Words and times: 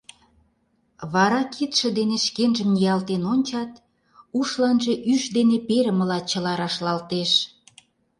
Вара 1.13 1.41
кидше 1.53 1.89
дене 1.97 2.17
шкенжым 2.25 2.69
ниялтен 2.75 3.23
ончат, 3.33 3.71
ушланже 4.39 4.93
ӱш 5.11 5.23
дене 5.37 5.57
перымыла 5.67 6.19
чыла 6.29 6.53
рашлалтеш... 6.59 7.31